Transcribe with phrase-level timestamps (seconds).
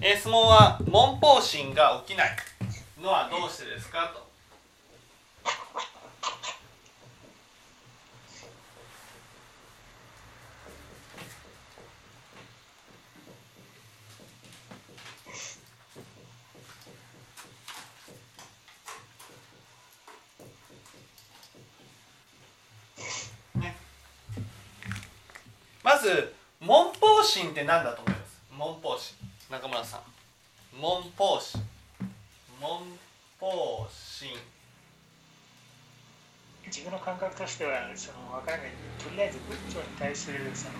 [0.00, 2.30] えー質問は文法心が起きない
[3.02, 4.12] のはどうしてですか？
[4.14, 4.28] と。
[25.82, 28.40] まず文法心って何だと思います？
[28.50, 29.16] 文法心
[29.50, 30.00] 中村さん。
[30.78, 31.62] 文法心
[32.60, 32.68] 文
[33.40, 34.28] 法心
[36.66, 38.72] 自分の感覚としてはその分からない。
[38.98, 40.74] とりあえず仏教に対するその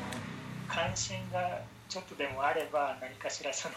[0.69, 3.75] 関心がちょっとでもあれば何かしらその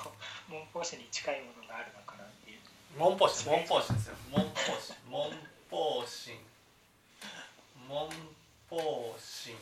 [0.49, 2.59] 文法師に近いものがあるのかなっていう。
[2.99, 4.15] 文法心文法心ですよ。
[4.29, 5.31] 文法心文
[5.71, 6.35] 法心
[7.87, 8.09] 文
[8.69, 9.55] 法心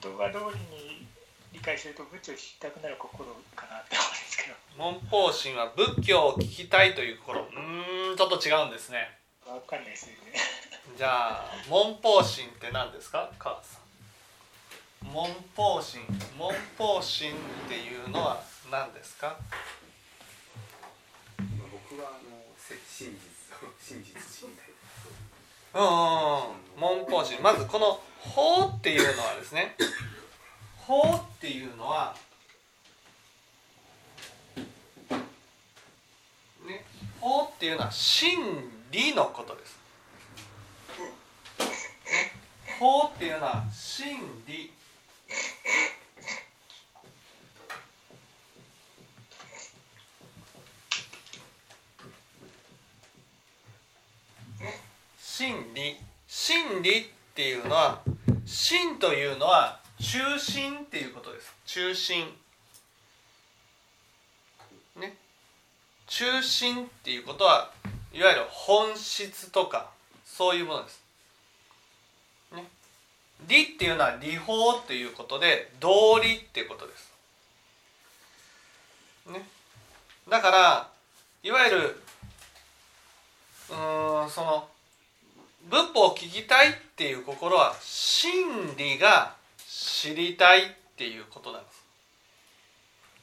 [0.00, 1.06] 言葉通りに
[1.52, 4.54] 理解すると仏教を聞きたくなる心かなって思うんですけど。
[4.78, 7.40] 文法心は仏教を聞きたいという心。
[7.40, 9.18] うーんちょっと違うんですね。
[9.44, 10.32] 分かんないですよね。
[10.96, 13.30] じゃあ文法心って何ですか？
[13.38, 13.80] 川津さん。
[15.12, 15.24] 文
[15.56, 16.06] 法心
[16.38, 19.36] 文法心っていうのは何ですか？
[21.38, 23.30] 僕はあのせ真実。
[23.62, 24.70] を真実信頼
[25.74, 27.04] うんうんうん。
[27.04, 29.76] 文法心まずこの「法」っていうのはですね
[30.90, 32.16] 「法」っていうのは
[36.66, 36.84] ね
[37.20, 38.36] 法っていうのは真
[38.90, 39.78] 理のことです。
[42.80, 44.18] 法っていうのは真
[44.48, 44.72] 理
[55.18, 55.96] 真理
[56.26, 58.02] 真理っていうのは
[58.44, 61.52] 真というのは中心っていうことです。
[61.66, 62.24] 中心。
[64.96, 65.14] ね。
[66.06, 67.70] 中心っていうことは
[68.12, 69.90] いわゆる本質とか
[70.24, 71.02] そういうものです。
[72.54, 72.64] ね。
[73.46, 77.12] 理っていうのは理法っていうことで道理っていうことです。
[79.30, 79.46] ね。
[80.28, 80.88] だから
[81.42, 82.02] いわゆる
[83.68, 84.66] うんその
[85.68, 89.38] 仏法を聞きたいっていう心は真理が
[89.82, 90.64] 知りたいっ
[90.96, 91.84] ていうことなんです。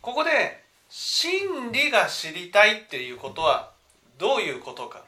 [0.02, 3.72] ここで真理が知りたいっていうことは
[4.18, 5.04] どういうことか。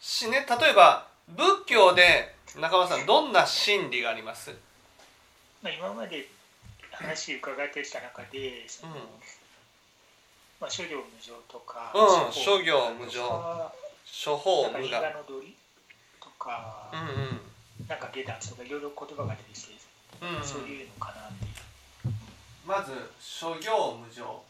[0.00, 4.54] し、ね、例えば仏教で中村さんどんな真理があります？
[5.62, 6.28] まあ今まで
[6.92, 8.90] 話伺ってきた中でうん。
[10.60, 13.72] まあ、諸行無常とか、うん諸諸行無常とか
[14.04, 15.24] 諸法無我。
[16.20, 19.74] とか、うんなんか下脱とかいろいろ言葉が出てきて、
[20.20, 21.66] うん、うん、そういうのかなっていう。
[22.66, 24.42] まず諸行無常。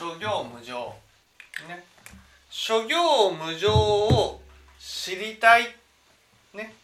[0.00, 0.94] 諸行無常。
[1.68, 1.84] ね。
[2.48, 4.40] 諸行無常を
[4.78, 5.76] 知りたい。
[6.54, 6.79] ね。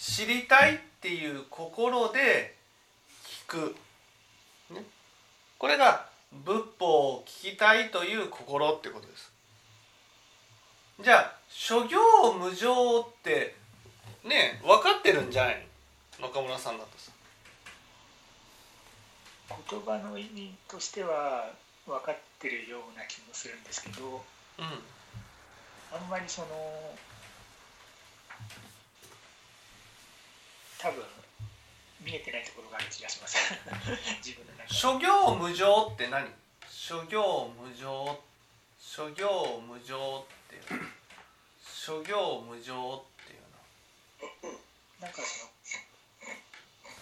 [0.00, 2.56] 知りたいっていう心で
[3.46, 3.76] 聞く、
[4.70, 4.82] ね、
[5.58, 9.30] これが仏法を聞きたいという心ってことです。
[11.02, 13.54] じゃあ諸行無常って
[14.24, 15.66] ね分かってるんじゃない
[16.18, 16.28] の？
[16.28, 17.12] 中村さんだとさ。
[19.68, 21.52] 言葉の意味としては
[21.86, 24.24] 分かってるような気もするんですけど
[24.58, 24.64] うん。
[25.92, 26.48] あんまりその
[30.80, 31.04] 多分
[32.04, 33.36] 見えてないところがある気がします。
[34.24, 34.74] 自分の中で。
[34.74, 36.24] 諸行無常って何？
[36.70, 38.18] 諸行無常
[38.80, 40.88] 諸行無常っていうの
[41.62, 43.44] 諸行無常っていう
[44.48, 44.56] の。
[45.00, 45.50] なんかその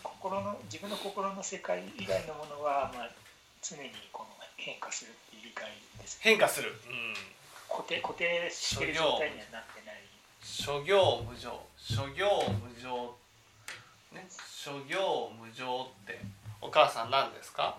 [0.02, 3.10] 心の自分の心の世界以外のものは、まあ、
[3.62, 5.70] 常にこの変化するっていう理解
[6.00, 6.19] です。
[6.20, 7.14] 変化する、うん、
[7.69, 10.02] 固定固定してる状態にはなってない。
[10.42, 13.14] 諸行無常諸行無常
[14.12, 14.26] ね。
[14.31, 16.20] 諸行無常って
[16.60, 17.78] お母さん何ですか？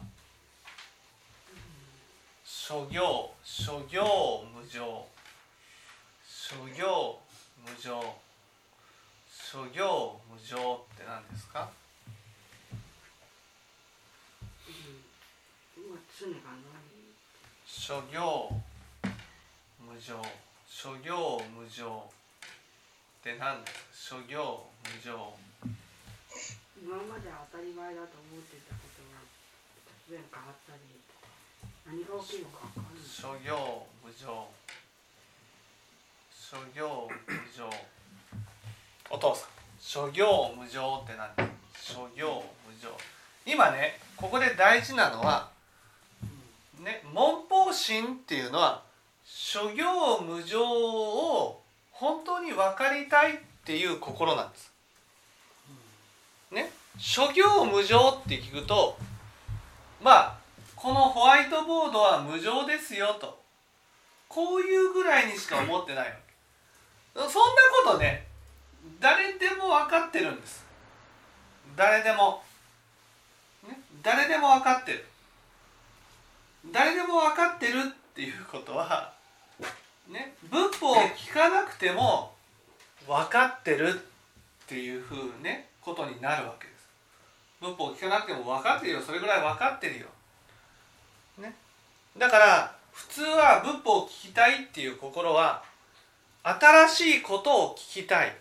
[2.45, 5.05] 諸行諸行無常。
[6.27, 7.21] 諸行
[7.65, 8.15] 無常。
[9.27, 11.69] 諸行無常って何ですか？
[17.65, 18.61] 諸行
[19.79, 20.21] 無常。
[20.67, 21.97] 諸行無常。
[21.97, 24.17] って何ですか？
[24.17, 25.33] 諸行無常。
[26.79, 29.19] 今まで当たり前だと思ってたことが
[30.09, 30.99] 然変わったり
[31.85, 34.47] 何が起きるのか分かんない諸行無常。
[36.31, 37.69] 諸行無常。
[39.09, 39.49] お父さん。
[39.79, 41.03] 諸行無常。
[41.03, 42.89] って何諸行無常
[43.45, 45.49] 今ねここで大事なのは
[46.79, 48.83] ね文法心っていうのは
[49.25, 51.61] 諸行無常を
[51.91, 54.71] 本当に分かりたいっていう心なんです。
[56.51, 58.97] ね諸行無常って聞くと
[60.01, 60.37] まあ
[60.75, 63.39] このホワイトボードは無常ですよと
[64.27, 66.11] こういうぐらいにしか思ってないわ
[67.15, 67.19] け。
[67.21, 67.31] そんな
[67.85, 68.27] ことね
[68.99, 70.65] 誰でも分かってるんです。
[71.75, 72.43] 誰でも、
[73.67, 75.05] ね、誰でも分かってる。
[76.71, 79.13] 誰でも分かってるっていうことは
[80.09, 82.33] ね仏法を聞かなくても
[83.07, 86.87] 分かってるっていうふうねことになるわけです。
[87.61, 89.01] 仏法を聞かなくても分かってるよ。
[89.01, 90.07] それぐらい分かってるよ。
[91.37, 91.53] ね。
[92.17, 95.63] だから普通は仏法を聞きたいっていう心は
[96.43, 98.35] 新しいことを聞きたい。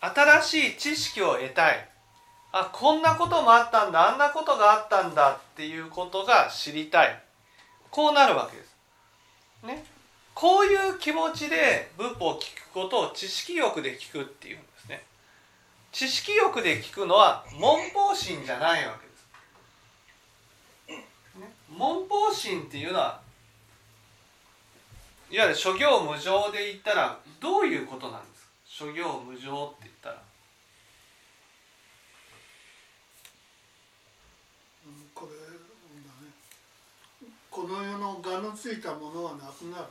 [0.00, 1.88] 新しい知識を得たい。
[2.52, 4.12] あこんなこともあったんだ。
[4.12, 7.22] あんなことがあったんだっていうことが知りたい。
[7.90, 8.76] こうなるわけです。
[9.66, 9.84] ね、
[10.34, 14.58] こういう気持ちで仏法を聞くことを知識欲で聞くっていう。
[15.90, 21.38] 知識欲で聞くのは文法心じゃないわけです。
[21.40, 23.20] ね、文法心っていうのは
[25.30, 28.48] いわゆる諸行無常で言ったらどういうことなんですか？
[28.64, 30.22] 諸行無常って言ったら。
[34.86, 35.32] うんこれ
[37.50, 39.84] この世の我のついたものはなくなる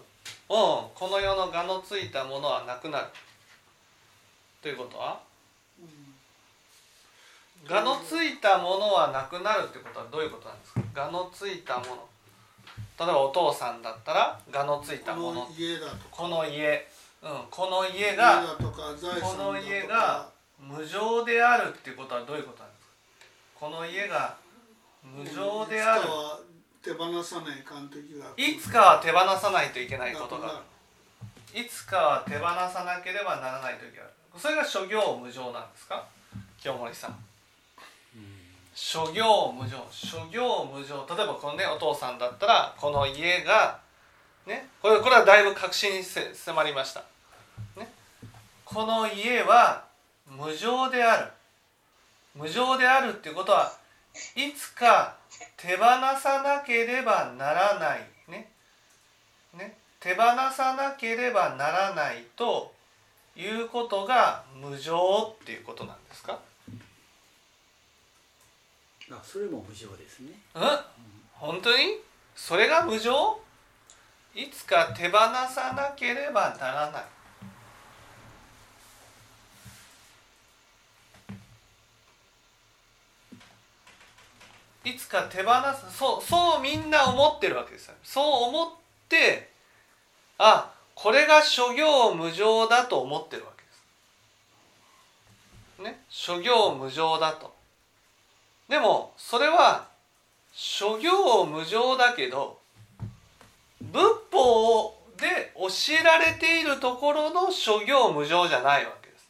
[0.50, 0.56] うん、
[0.96, 3.08] この世の我のついたものはなくなる。
[4.62, 5.27] ということは
[7.68, 7.76] うん。
[7.76, 10.82] 我のついたものはなくなるってことはどういうことなんですか？
[11.04, 12.08] 我のついたもの。
[13.00, 15.42] 例えばお父さんだったら我のついたもの。
[15.42, 15.98] この家だとか。
[16.12, 16.88] この家、
[17.22, 19.38] うん、この家家がだとか財産だとか。
[19.38, 20.30] この家が
[20.60, 22.92] 無常であるっていうことはどういうことなんですか？
[23.60, 24.36] この家が
[25.04, 26.02] 無常である。
[26.02, 26.40] いつかは
[26.82, 30.62] 手放さないかん時がいつかは手放さないといけないことが
[31.54, 34.14] いつかは手放さなければならない時がある。
[34.40, 36.06] それが諸行無常なんですか？
[36.58, 37.16] 清盛さん
[38.80, 39.84] 諸行無常。
[39.92, 41.04] 諸行無常。
[41.10, 43.80] 例えばこのねお父さんだったらこの家が
[44.46, 47.04] ねこれこれはだいぶ確信に迫りました、
[47.76, 47.92] ね、
[48.64, 49.84] この家は
[50.28, 51.32] 無常である。
[52.36, 53.74] 無常であるっていうことは
[54.36, 55.16] いつか
[55.58, 55.84] 手放
[56.22, 58.02] さなければならない。
[58.28, 58.48] ね。
[59.58, 59.76] ね。
[60.00, 60.22] 手放
[60.56, 62.72] さなければならないと
[63.36, 66.38] いうことが無常っていうことなんですか？
[69.10, 70.34] あそれも無常ですね。
[70.54, 70.62] うん？
[71.34, 72.02] 本当に？
[72.36, 73.40] それが無常
[74.36, 75.18] いつか手放
[75.50, 77.04] さなければならない。
[84.92, 85.98] いつか手放す。
[85.98, 87.96] そうそうみんな思ってるわけですよ。
[88.04, 88.70] そう思っ
[89.10, 89.52] て
[90.38, 93.70] あこれが諸行無常だと思ってるわけで
[95.82, 95.84] す。
[95.84, 96.04] ね？
[96.10, 97.57] 諸行無常だと。
[98.68, 99.88] でもそれは
[100.54, 102.60] 諸行無常だけど
[103.80, 105.68] 仏法で教
[106.00, 109.30] えられているところの諸行無常じゃないわけです。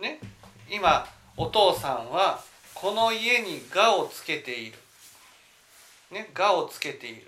[0.00, 0.18] ね？
[0.70, 1.06] 今
[1.36, 2.40] お父さんは
[2.74, 4.78] この家に我をつけている。
[6.10, 6.30] ね？
[6.36, 7.26] 我をつけている。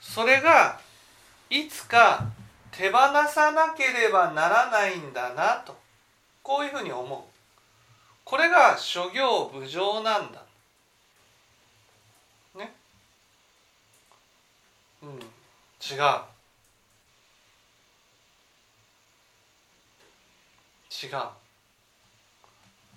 [0.00, 0.80] それが
[1.50, 2.26] いつか
[2.70, 5.76] 手放さなければならないんだなと
[6.42, 7.20] こういうふうに思う。
[8.24, 10.42] これが諸行無常なんだ。
[12.54, 12.74] ね。
[15.02, 15.10] うん。
[15.10, 15.18] 違う。
[20.90, 21.10] 違う。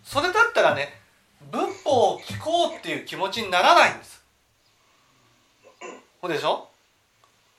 [0.03, 0.99] それだったらね
[1.51, 4.21] 仏法を聞こうっていう気持ちにならないんです。
[6.19, 6.70] そうでしょ？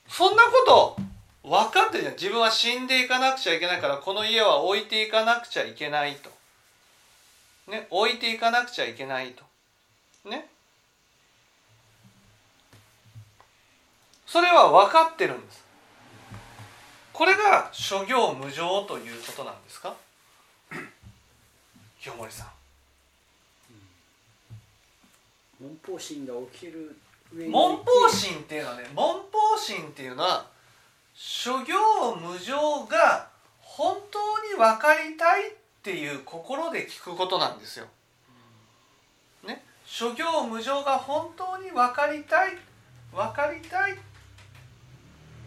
[0.09, 0.97] そんなこ
[1.45, 2.15] と分かってるじゃん。
[2.15, 6.31] 自分は死んでいかなくちゃいけないからこの家は置いていかなくちゃいけないと。
[7.71, 9.45] ね置いていかなくちゃいけないと。
[10.29, 10.49] ね。
[14.27, 15.63] それは分かってるんです。
[17.13, 19.95] これが諸行無常ということなんですか？
[22.01, 22.47] 清盛さん。
[25.61, 26.97] 文法心が起きる
[27.35, 30.47] 文法心っていうのはね文法心っていうのは
[31.15, 33.29] 諸行無常が
[33.61, 37.87] 本当に分かりたいっていう心で聞くことなんですよ。
[39.47, 42.53] ね、諸行無常が本当に分かりたい
[43.13, 43.97] 分かりたいっ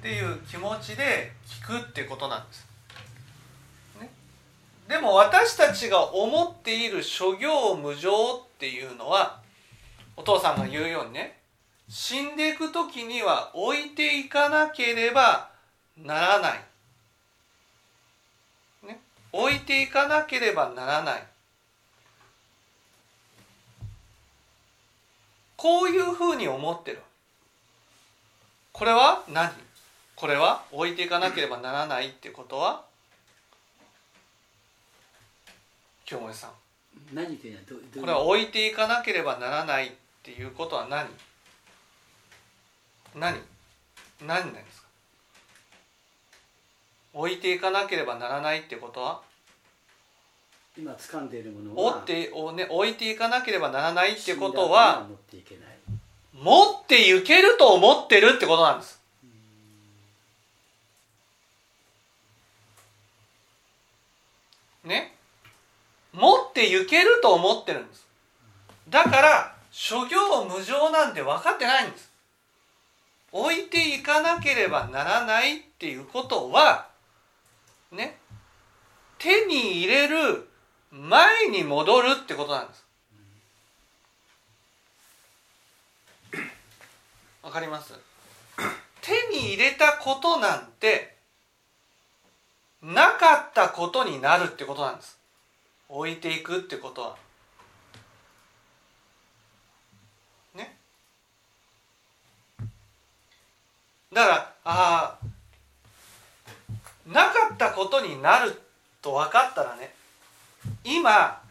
[0.02, 2.68] ていう気持ちで聞くってことなんです。
[4.02, 4.12] ね、
[4.88, 9.40] でも私たちが思っている諸行無常っていうのは
[10.18, 11.45] お父さんが言うようにね
[11.88, 15.50] 死んでいく時には置いていかなければ
[15.98, 16.60] ならない。
[18.88, 19.00] ね、
[19.32, 21.24] 置いていかなければならない。
[25.58, 27.02] こういうふうに思ってる。
[28.74, 29.24] これは？
[29.30, 29.52] 何？
[30.16, 30.64] これは？
[30.72, 32.84] 置いていかなければならないってことは？
[36.04, 36.50] 京森さん。
[36.50, 39.92] これは置いていかなければならないっ
[40.24, 41.08] ていうことは何？
[43.16, 43.40] 何？
[44.26, 44.88] 何なんですか？
[47.14, 49.22] 置いていかなければならないってことは？
[50.78, 55.66] 今掴んでいるものおはってお、ね、置いていかなければならないってことは持っていけない。
[56.34, 59.00] 持っていけると思ってるってことなんです。
[64.84, 65.16] ね？
[66.12, 68.06] 持っていけると思ってるんです。
[68.90, 72.12] だから諸行無常なんて分かってないんです
[73.38, 76.88] 置いていかなければならないっていうことは
[77.92, 78.18] ね
[79.18, 80.48] 手に入れる
[80.90, 82.86] 前に戻るってことなんです。
[87.44, 87.94] わかります？
[89.02, 91.18] 手に入れたことなんて
[92.82, 95.20] なかったことになるってことなんです。
[95.90, 97.25] 置いていくってことは。
[104.16, 105.26] だからああ
[107.06, 108.62] なかったことになる
[109.02, 109.94] と分かったらね
[110.86, 111.42] 今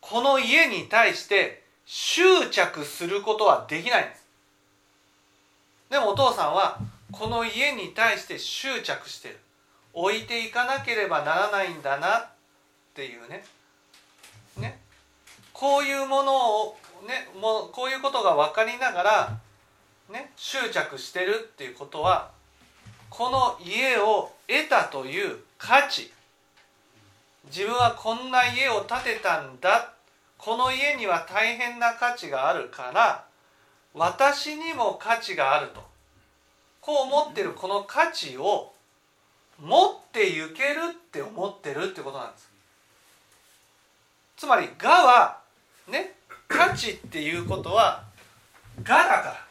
[0.00, 4.26] この家に対して執着することはできないんです。
[5.90, 6.78] でもお父さんは
[7.12, 9.38] この家に対して執着してる。
[9.92, 12.28] 置いていかなければならないんだなっ
[12.94, 13.44] ていうね。
[14.58, 14.80] ね。
[15.52, 19.40] こういうものをねもうこういうことが分かりながら
[20.08, 22.30] ね執着してるっていうことは
[23.10, 26.12] この家を得たという価値。
[27.46, 29.92] 自分はこんな家を建てたんだ。
[30.36, 33.24] この家には大変な価値があるから
[33.94, 35.82] 私にも価値があると。
[36.80, 38.72] こう思ってるこの価値を
[39.60, 42.48] 持ってゆけるって思ってるってことなんです。
[44.36, 45.40] つまり「が」は
[45.88, 46.14] ね
[46.46, 48.04] 価値っていうことは
[48.82, 49.47] 「が」だから。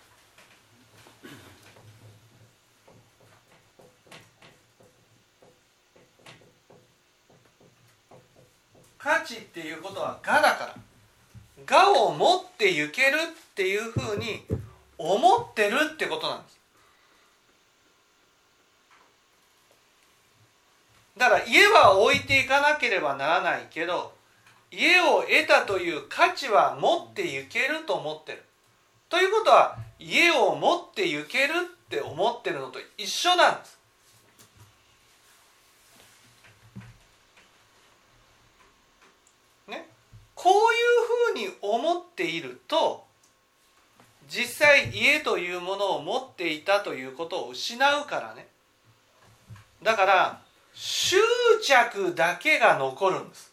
[9.07, 10.75] 価値っていうことは「が」だから
[11.65, 14.43] 「が」を持ってゆけるっていうふうに
[14.97, 16.57] 思ってるってことなんです。
[21.15, 24.13] だから家は置いていかなければならないけど
[24.71, 28.43] 家を得たという価値は持ってゆけると思ってる。
[29.07, 33.77] ということは家を持ってゆけるって思ってるのと一緒なんです
[39.67, 39.87] ね
[40.38, 40.53] こう
[41.34, 43.03] いうふうに思っていると
[44.29, 48.48] 実際家というものを持っていたということを失うからね。
[49.82, 50.41] だから
[50.75, 51.17] 執
[51.63, 53.51] 着だけが残るんです。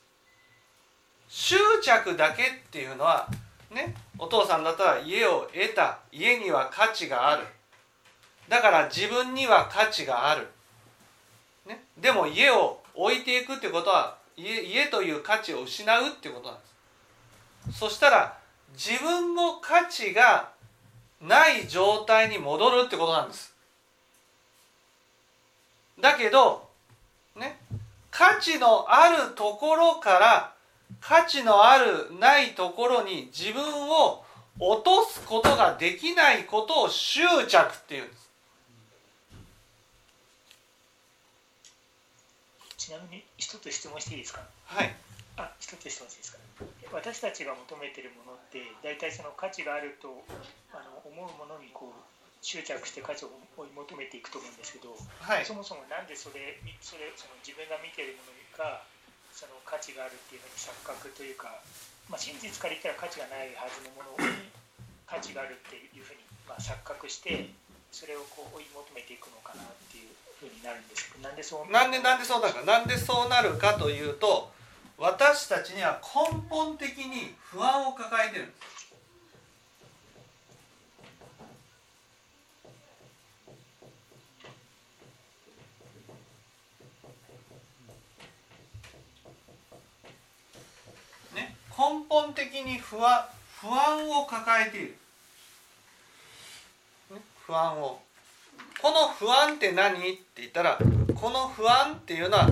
[1.27, 3.29] 執着だけっていうのは
[3.71, 7.47] ねお父さんだったら家を得た家には価値がある。
[8.51, 10.47] だから自分には価値がある、
[11.67, 16.74] ね、でも家を置いていくってことは家家という価値を失うってことなんです。
[17.73, 18.39] そしたら
[18.73, 20.51] 自分も価値が
[21.21, 23.55] ない状態に戻るってことなんです。
[26.01, 26.69] だけど
[27.37, 27.59] ね
[28.11, 30.53] 価値のあるところから
[31.01, 34.25] 価値のあるないところに自分を
[34.59, 38.31] 落とすことができないことを執着っていうんです。
[42.77, 44.43] ちなみに一つ質問していいですか？
[44.67, 44.95] はい。
[45.39, 46.39] あ一つ質問していいですか？
[46.95, 50.23] 私たちが求めてるものって大体その価値があると
[50.71, 51.99] あの思うものにこう
[52.39, 55.45] 執着して価値を追い求めていくと思うんですけど、はい。
[55.45, 58.87] そもそもなんでそれみそれその自分が見てるものが
[59.35, 61.51] その価値があるっていうふうに錯覚というか、
[62.07, 64.55] まあ、真実から言ったら価値がないはずのものに
[65.11, 67.51] 価値があるっていうふうに、まあ、錯覚して
[67.91, 71.73] それをこう追い求めていくのかなっていうふうになるんですけどなんでそう？
[71.73, 72.63] なんでなんでそうなるか？
[72.63, 74.53] なんでそうなるかというと
[74.97, 78.85] 私たちには根本的に不安を抱えてるんです。
[91.35, 93.27] ね根本的に不安
[93.61, 94.97] 不安を抱えている、
[97.47, 98.01] 不安を。
[98.81, 99.97] この不安って何？
[99.97, 100.79] って言ったら
[101.15, 102.51] この不安っていうのは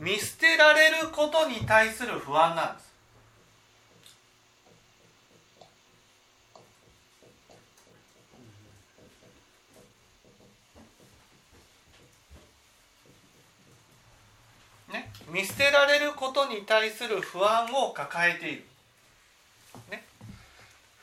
[0.00, 2.90] 見捨てられることに対する不安なんです。
[14.90, 18.64] ね、見捨てられることに対する不安を抱えている、
[19.90, 20.02] ね、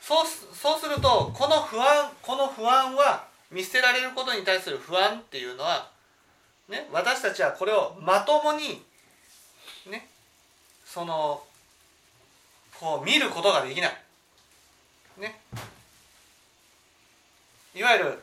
[0.02, 5.92] そうすそうするとこの不安この不安は見捨てられることに対する不安っていうのは、
[6.68, 8.87] ね、私たちはこれをまともに
[9.90, 10.08] ね。
[10.86, 11.44] その
[12.80, 13.98] こう見ることができない。
[15.18, 15.40] ね、
[17.74, 18.20] いわゆる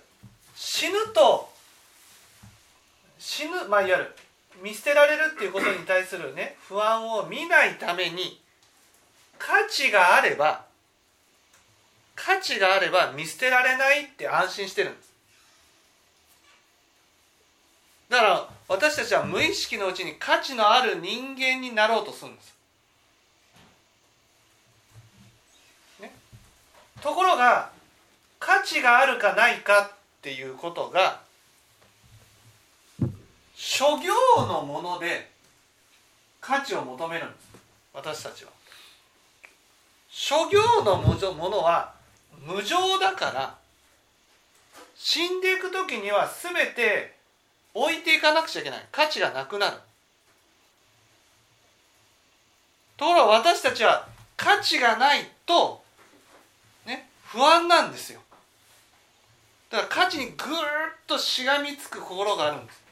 [0.55, 1.53] 死ぬと
[3.19, 4.15] 死ぬまあいわゆる
[4.63, 8.41] 見捨てられるっていうことに対するね不安を見ないために
[9.39, 10.67] 価値があれば
[12.15, 15.14] 価値があれば見捨てられないって安心してるんです。
[18.15, 22.55] だから私たちは無意識のうちに価値のある人間になろうとするんです、
[26.01, 26.15] ね、
[27.03, 27.73] ところが
[28.39, 31.23] 価値があるかないかっていうことが
[33.57, 35.29] 諸行のもので
[36.41, 37.49] 価値を求めるんです。
[37.95, 38.51] 私たちは。
[40.09, 41.95] 諸行のものは
[42.47, 43.57] 無常だから
[44.95, 47.24] 死んでいく時には全て
[47.75, 48.87] 置いていかなくちゃいけない。
[48.91, 49.77] 価値がなくなる。
[52.97, 55.83] ところが私たちは価値がないと
[56.87, 58.21] ね不安なんですよ。
[59.71, 60.37] だから価値にぐっ
[61.07, 62.85] としがみつく心があるんです。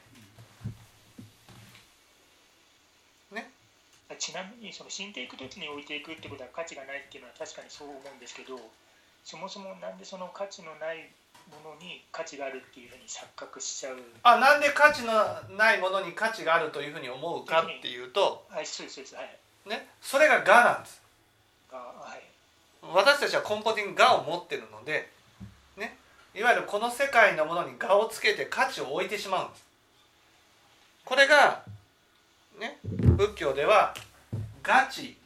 [4.19, 8.59] ちなみにその死んでいく時に置いていくってことは価値がないっていうのは確かにそう思うんですけど
[9.23, 11.11] そもそもなんでその価値のない
[11.63, 13.97] ものに価値があるっていうふうに錯覚しちゃう。
[14.23, 15.13] あなんで価値の
[15.57, 19.69] ないものに価値があるというふうに思うかっていうと、はいそうですそうですはい。
[19.69, 21.01] ね、それが我なんです。
[21.71, 22.21] がはい。
[22.93, 25.09] 私たちは根本的に我を持ってるので、
[25.77, 25.97] ね、
[26.35, 29.63] いわゆるこの世界のものに我をつけて価値を置いてしまうんです。
[31.05, 31.63] これが、
[32.59, 33.93] ね、仏教では
[34.61, 35.17] ガチ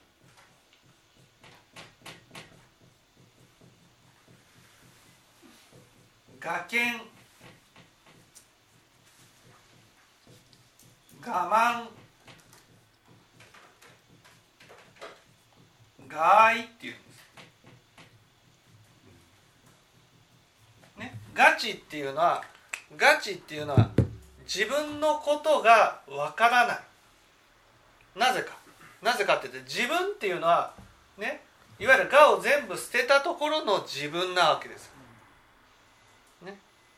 [6.48, 6.80] 我見
[11.22, 11.86] 我慢。
[16.10, 17.08] 我愛っていうんです。
[20.98, 22.42] ね、ガチっていうのは
[22.96, 23.90] ガチっていうのは
[24.46, 26.80] 自分のことがわからない。
[28.16, 28.58] なぜか。
[29.02, 30.74] なぜかって言って自分っていうのは
[31.18, 31.42] ね。
[31.80, 34.92] いわゆる我を全部捨てたところの自分なわけです、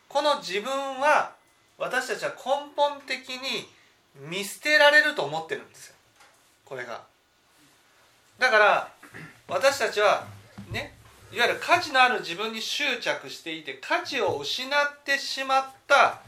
[0.10, 1.32] この自分は
[1.78, 3.70] 私たちは根本的に
[4.28, 5.96] 見捨てられると思ってるんですよ。
[6.66, 7.02] これが。
[8.40, 8.92] だから
[9.48, 10.26] 私たちは
[10.72, 10.96] ね
[11.32, 16.22] いわゆる価値のある自分に執着していて価値を失ってしまった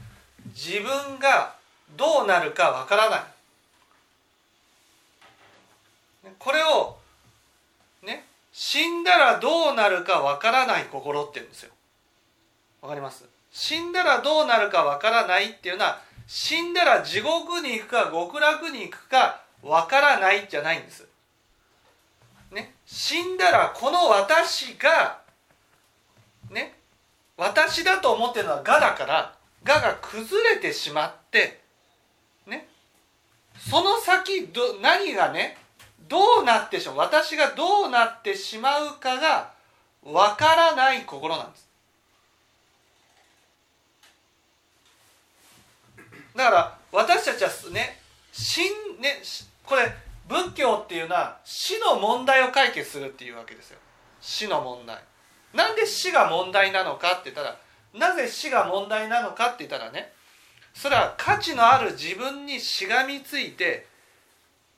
[0.45, 1.55] 自分が
[1.97, 3.23] どうなるかわからない。
[6.37, 6.97] これを
[8.03, 11.71] ね死んだらどうなるかわからない心って言うんですよ。
[12.83, 13.25] わかります？
[13.51, 21.07] 死んだらどうなるかわからないっていうのは死んだら地獄に行くか極楽に行くかわからないじゃないんです。
[22.51, 25.19] ね、死んだらこの私が
[26.49, 26.77] ね。
[27.37, 29.33] 私だと思ってるのは我だから
[29.65, 31.61] 我が崩れてしまって
[32.45, 32.67] ね。
[33.57, 35.57] その先ど何がね
[36.07, 39.53] どうなってしまう私がどうなってしまうかが
[40.03, 41.70] わからない心なんです。
[46.35, 47.99] だから私たちはね
[48.31, 49.21] 死んね
[49.65, 49.93] これ
[50.27, 53.79] 仏教っていうのは死の問題を解決するっていうわけですよ。
[54.21, 54.97] 死の問題。
[55.53, 57.57] なんで死が問題なのかって言ったら
[57.93, 60.13] なぜ死が問題なのかって言ったらね
[60.73, 63.87] それは価値のある自分にしがみついて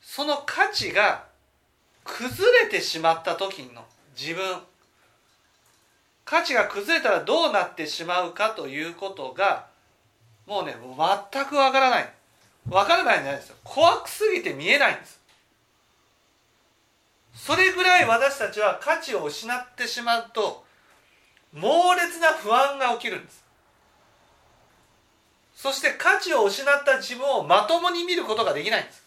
[0.00, 1.24] その価値が
[2.02, 3.84] 崩れてしまった時の
[4.18, 4.58] 自分。
[6.24, 9.66] 価値が崩れたらどうなってしまうかということが
[10.46, 10.76] もうね
[11.32, 12.12] 全くわからない。
[12.68, 13.56] わからないんじゃないですよ。
[13.64, 15.20] 怖くすぎて見えないんです。
[17.34, 20.64] それぐらい私たちは価値を失ってしまうと
[21.52, 23.44] 猛烈な不安が起きるんです。
[25.56, 29.02] そして価値を失った自分をまともに見ることができないんです。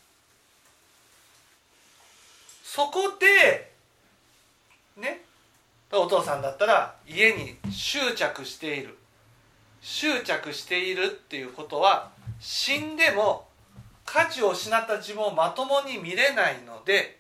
[2.64, 3.72] そこで
[4.98, 5.22] ね
[5.92, 8.98] お父さんだったら家に執着している。
[9.88, 13.48] 執着しているっていうことは死んでも
[14.06, 17.18] 価値を失った自分をまともに見れないので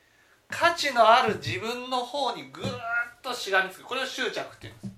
[0.49, 2.71] 価値のある自分の方にぐーっ
[3.23, 3.85] としがみつく。
[3.85, 4.91] これを執着っていうんです。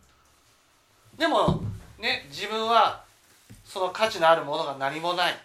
[1.20, 1.62] でも
[2.00, 3.04] ね自分は
[3.64, 5.36] その価値のあるものが何もないっ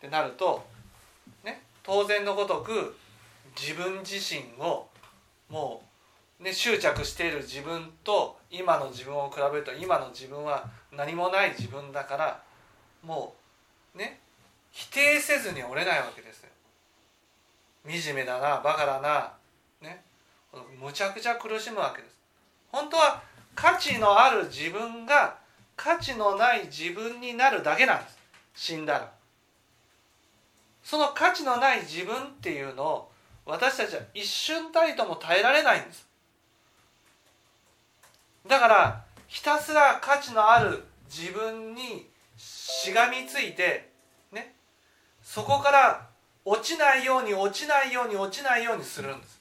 [0.00, 0.66] てなると、
[1.44, 2.96] ね、当然のごとく
[3.56, 4.88] 自分自身を
[5.48, 5.82] も
[6.40, 12.42] う、ね、執着している自分と今の自分を比べると今の自分は何もない自分だから
[13.02, 13.34] も
[13.94, 14.20] うね
[14.70, 16.48] 否定せずに折れないわけですよ。
[17.86, 19.32] 惨めだなバカだな
[19.80, 20.02] ね
[20.80, 22.18] むちゃくちゃ苦しむわけです。
[22.70, 23.22] 本当は
[23.54, 25.38] 価値のある自分が
[25.76, 28.18] 価値のない自分になるだけなんです
[28.54, 29.18] 死んだら。
[30.82, 33.10] その価値のない自分っていうのを
[33.44, 36.06] 私たちは一瞬たりとも耐えられないんです
[38.46, 43.90] だからひたすら価値のある自分にしがみついて
[44.32, 44.54] ね
[45.22, 46.06] そこから
[46.44, 49.38] 落ちないように落ちないように落ちないようにするんです。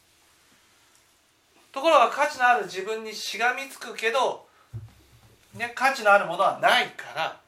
[1.71, 4.47] ところが価値のある自分にしがみつくけど、
[5.53, 7.39] ね、価値のあるものはないから。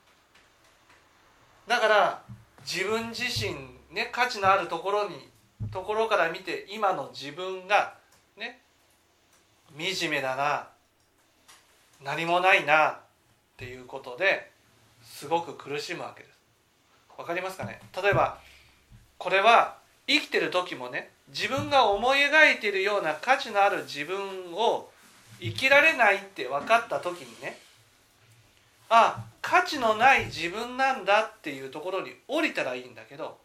[1.68, 2.22] だから
[2.62, 3.54] 自分自身
[3.92, 5.30] ね価値のあるところに
[5.72, 7.96] ところから見て今の自分が
[8.38, 8.62] ね
[9.78, 10.70] 惨めだな。
[12.04, 12.98] 何もないなっ
[13.58, 14.52] ていうことで
[15.04, 16.40] すごく苦しむわけです。
[17.18, 17.82] わかりますかね？
[18.02, 18.38] 例えば
[19.18, 24.90] これは生きてる時もね自分が思い描いているような価値のある自分を
[25.42, 27.58] 生きられないって分かった時にね
[28.90, 33.38] あ価値のない自分なんだっていうところに降りたらいいんだけど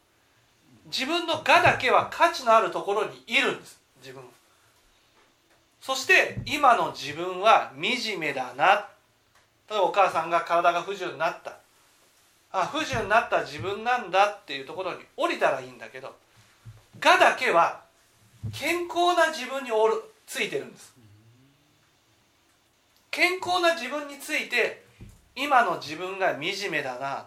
[0.86, 4.22] 自分の我だけは価値のあるところにいるんです自分
[5.84, 8.88] そして今の自分は惨めだな。
[9.68, 11.58] 例えばお母さんが体が不自由になった。
[12.52, 16.14] あ不自由になった自分なんだっていうところに降りたらいいんだけど
[17.04, 17.82] 我だけは
[18.54, 20.94] 健康な自分におるついてるんです。
[23.10, 24.84] 健康な自分について
[25.36, 27.26] 今の自分が惨めだな。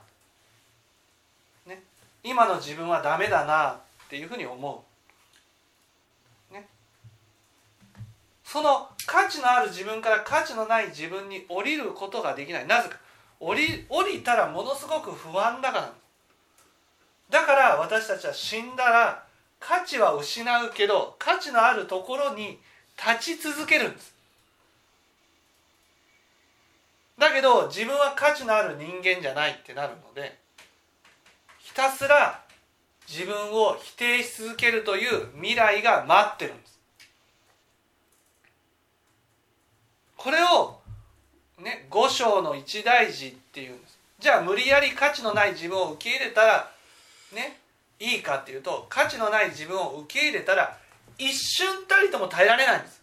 [1.68, 1.84] ね。
[2.24, 3.78] 今の自分はダメだなっ
[4.10, 4.87] ていうふうに思う、
[8.48, 12.66] その価値のある自分から価値のない自分に降りることができない。
[12.66, 12.98] なぜか。
[13.42, 15.94] 降り降りたらものすごく不安だから。
[17.30, 19.26] だから私たちは死んだら
[19.60, 22.58] 価値は失うけど価値のあるところに
[22.98, 24.16] 立ち続けるんです。
[27.18, 30.40] だけど自分は価値のある人間じゃないってなるので
[31.60, 32.46] ひたすら
[33.10, 36.77] 自分を否定し続けるという未来が待ってるんです。
[40.28, 40.78] これを
[41.64, 43.98] ね五章の一大事っていうんです。
[44.20, 46.70] じゃあ無理やり価値のない自分を受け入れたら
[47.34, 47.58] ね
[47.98, 50.78] いいかっていうと価値のない自分を受け入れたら
[51.18, 53.02] 一瞬たりとも耐えられないんです。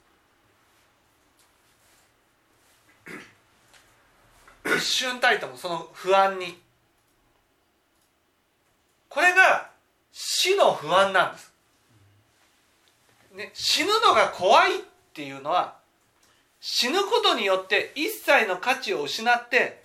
[4.77, 6.61] 一瞬たりともその不安に。
[9.09, 9.71] これが
[10.13, 11.53] 死の不安なんです、
[13.35, 14.83] ね、死ぬのが怖いっ
[15.15, 15.83] ていうのは
[16.67, 19.83] 死ぬことによって一切の価値を失って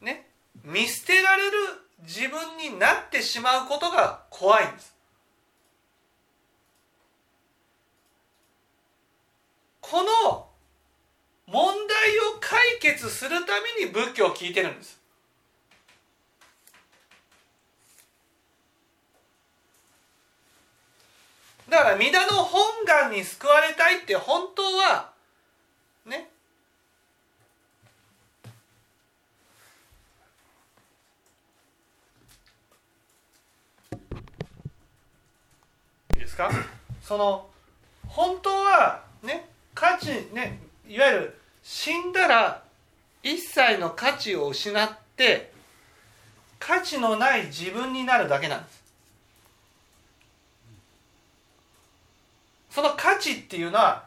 [0.00, 0.24] ね
[0.62, 1.58] 見捨てられる
[2.06, 4.94] 自分になってしまうことが怖いんです。
[9.80, 10.46] この
[11.48, 15.00] 問題を解決するために仏教を聞いてるんです。
[21.68, 25.11] だから弥陀の本願に救われたいって本当は
[26.06, 26.28] ね。
[36.14, 36.50] いいですか？
[37.02, 37.48] その
[38.06, 42.62] 本当はね価値ねいわゆる死んだら
[43.22, 45.52] 一切の価値を失って
[46.58, 48.82] 価値のない自分になるだけなんです。
[52.70, 54.04] その価値っていうのは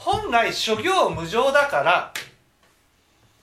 [0.00, 2.12] 本来諸行無常だから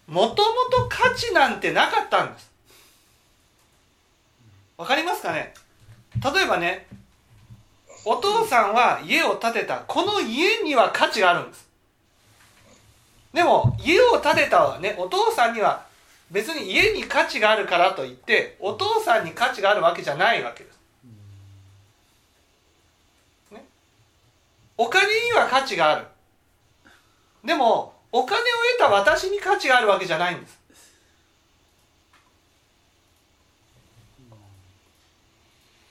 [0.08, 0.36] もとも
[0.72, 2.50] と価値なんてなかったんです。
[4.78, 5.54] わかりますかね？
[6.24, 6.88] 例えばね
[8.06, 9.80] お父さんは家を建てた。
[9.80, 11.68] この家には価値があるんです。
[13.34, 15.86] でも家を建てたねお父さんには
[16.32, 20.80] 別に家に価値があるからといってお父さんに価値があるわけじゃないわけです、
[23.52, 23.66] ね、
[24.78, 26.06] お金には価値がある。
[27.46, 28.44] でもお金を
[28.78, 30.66] 得た私に価値があるわけじゃないんです。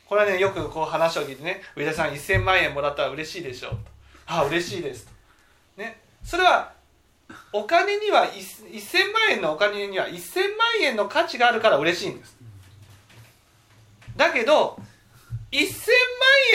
[0.07, 3.79] これはねよくこう話を聞いてね「上田さん1000万円もらったら嬉しいでしょ」う
[4.27, 5.07] ああ嬉しいです」
[5.77, 5.83] と。
[5.83, 6.73] ね、それは
[7.53, 12.37] お金には1000万円のお金には1000万円の価値があるから嬉しいんです。
[14.17, 14.79] だけど
[15.51, 15.69] 1000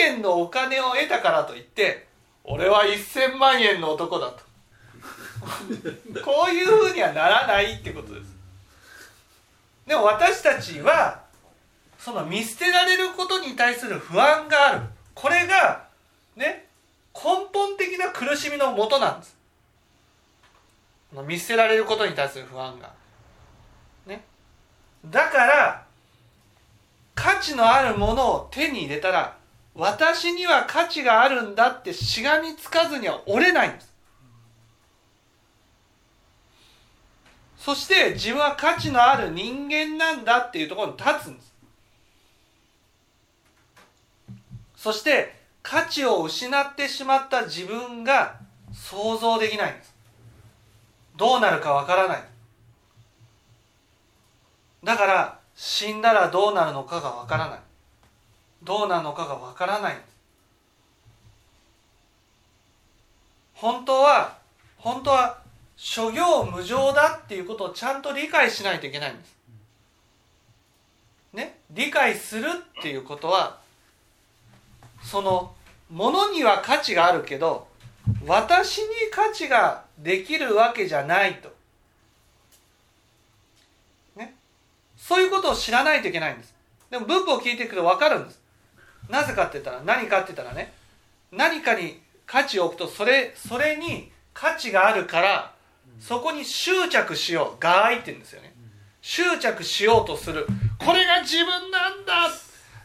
[0.00, 2.06] 万円のお金を得たからといって
[2.44, 4.49] 俺は1000万円の男だと。
[6.24, 8.26] こういうふうにはならないってことです。
[9.86, 11.22] でも私たちは
[11.98, 14.80] その見捨てられることに対する不安がある。
[15.14, 15.84] これが
[16.36, 16.68] ね
[17.14, 19.36] 根本的な苦しみのもとなんです。
[21.26, 22.92] 見捨てられることに対する不安が。
[24.06, 24.24] ね。
[25.06, 25.84] だから
[27.14, 29.36] 価値のあるものを手に入れたら
[29.74, 33.89] 私には価値があるんだってしがみつかずには折れないんです。
[37.60, 41.52] そして自分は価値のある人間なんだっていうところに立つんです。
[44.76, 48.40] そして価値を失ってしまった自分が
[48.72, 49.94] 想像できないんです。
[51.18, 52.24] どうなるかわからない。
[54.82, 57.58] だから死んだらどうなるのかがわからない。
[58.62, 59.98] どうなるのかがわからない。
[63.52, 64.38] 本当は
[64.78, 65.39] 本当は
[65.82, 69.34] 諸行無常だっていうことをちゃんと理解しないといけないんです
[71.32, 71.58] ね？
[71.70, 73.58] 理解するっていうことは
[75.02, 75.54] その
[75.90, 77.66] ものには価値があるけど
[78.26, 81.50] 私に価値ができるわけじゃないと。
[84.16, 84.34] ね？
[84.98, 86.54] そういうことを知らないといけないんです。
[86.90, 88.38] でも文法を聞いていくと分かるんです。
[89.08, 90.74] なぜかって言ったら何かって言ったらね
[91.32, 95.54] 何かに価値を置くとそれそれに価値があるから
[96.00, 98.54] そこに執着しようがーいって言うんですよね。
[99.02, 100.46] 執着しようとする。
[100.78, 102.30] これが自分なんだ。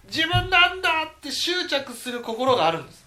[0.07, 3.05] 自分なんだって執着する心があるんです。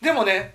[0.00, 0.54] でもね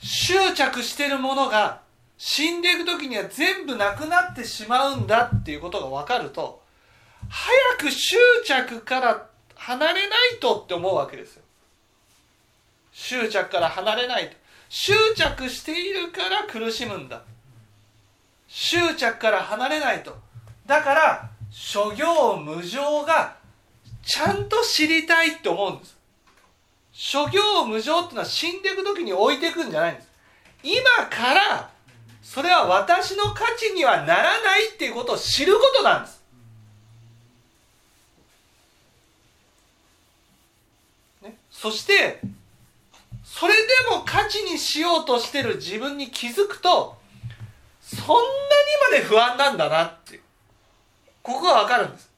[0.00, 1.80] 執着してるものが
[2.18, 6.62] 死んでいく時には全部なくなってしまうんだっていうことが分かると
[7.28, 11.42] 早く執着から離れないとって思うわけですよ。
[12.92, 14.36] 執着から離れないと。
[14.68, 17.22] 執着しているから苦しむんだ。
[18.48, 20.16] 執着から離れないと。
[20.66, 23.36] だから諸行無常が
[24.02, 25.96] ちゃんと知りたいって思うんです。
[26.92, 30.08] 諸行無常ってのは死んでいく時に置いていくんじゃないんです。
[30.62, 31.70] 今から
[32.22, 36.22] それは私の価値にはならないっていうことを知ることなんです。
[41.22, 42.20] ね、そして
[43.38, 46.96] それでも価値にしようとしてる自分に気づくと
[47.82, 48.24] そんなに
[48.90, 50.20] まで不安なんだなって
[51.22, 52.10] ここが分かるんです。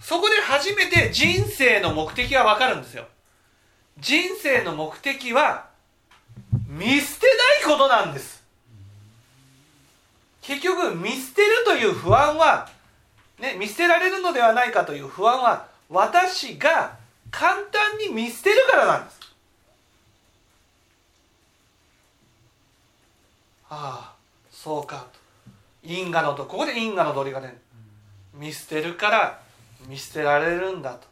[0.00, 3.08] そこで初めて人生の目的が分かるんですよ。
[3.98, 5.66] 人生の目的は
[6.66, 7.26] 見捨て
[7.62, 8.42] ないことなんです。
[10.40, 12.70] 結局見捨てるという不安は、
[13.38, 16.96] ね、見捨てられるのではないかという不安は私が
[17.30, 19.17] 簡単に見捨てるからなんです。
[23.70, 24.14] ああ
[24.50, 25.06] そうか
[25.82, 27.58] 因果のとここで因果の鳥がね
[28.34, 29.40] 見捨てるから
[29.88, 31.06] 見捨てられるんだと。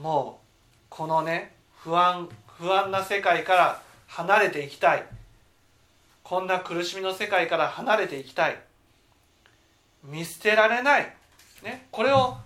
[0.00, 0.46] もう
[0.88, 5.06] このね不安不安な世界から離れていきたい。
[6.22, 8.58] こんな苦しみの世界から離れていきたい。
[10.04, 11.14] 見捨てられない、
[11.62, 12.36] ね、これを、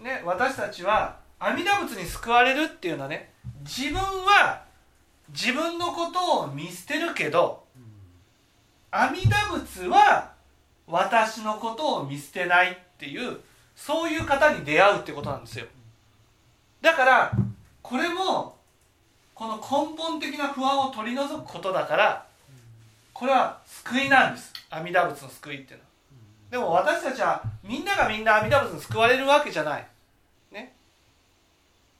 [0.00, 3.32] ね、私たちは阿弥陀仏に救われるっていうのはね
[3.64, 4.62] 自分は
[5.30, 7.61] 自分のことを見捨てるけど
[8.92, 10.32] 阿弥陀仏は
[10.86, 13.38] 私のことを見捨てないっていう
[13.74, 15.66] そういう方に出会うってことなんですよ。
[16.82, 17.32] だから
[17.80, 18.56] これも
[19.34, 22.26] この根本的な不安を取り除くことだから
[23.14, 24.52] これは救いなんです。
[24.68, 25.90] 阿弥陀仏の救いっていうのは。
[26.50, 29.86] でも私たちはみんながみんな阿弥陀仏に救われるわけじゃない。
[30.50, 30.74] ね。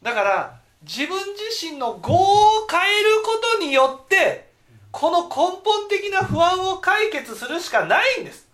[0.03, 4.52] だから自分自身の業を変えることによって
[4.93, 8.47] この根本的な不安を解決するしかないんです。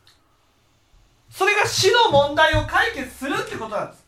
[1.31, 4.07] それが死の問題を解決するってことなんです。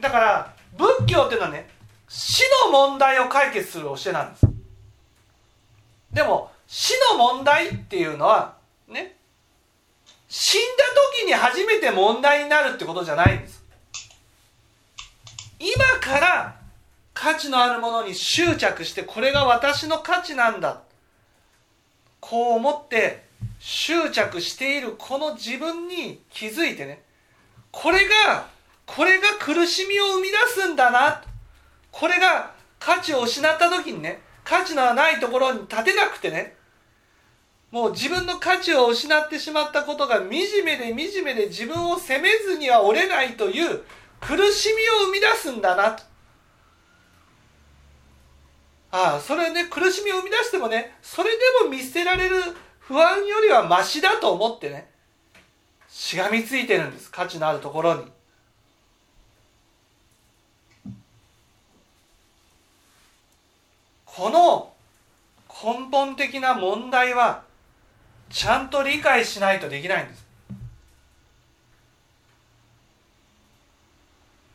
[0.00, 1.68] だから仏教っていうのはね
[2.08, 4.46] 死の問題を解決する教えなんです。
[6.12, 8.56] でも死の問題っていうのは
[8.88, 9.16] ね
[10.28, 10.84] 死んだ
[11.20, 13.64] 時に初めて問題になるってことじゃないんです。
[15.58, 16.55] 今から
[17.16, 20.82] 価値のあるものに執着してこれが私の価値なんだ。
[22.20, 23.24] こう思って
[23.58, 27.02] 執着しているこの自分に気づいてね。
[27.72, 28.48] これが
[28.84, 31.22] これが苦しみを生み出すんだな。
[31.90, 36.54] これが価値を失った時にね価値のないところに立てなくてね。
[37.70, 43.84] もう自分の価値を失ってしまったことが惨めで惨めで自分を責めずには折れないという
[44.20, 45.92] 苦しみを生み出すんだな。
[45.92, 46.15] と
[48.90, 52.36] ああそれね苦しみを生み出してもねそれでも見捨てられる
[52.78, 54.88] 不安よりはマシだと思ってね
[55.88, 58.16] しがみついてるんです価値のあるところに。
[64.04, 64.72] この
[65.48, 67.42] 根本的な問題は
[68.30, 70.26] ちゃんと理解しないとできないんです。